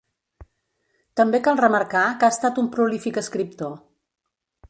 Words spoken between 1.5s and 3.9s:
remarcar que ha estat un prolífic escriptor.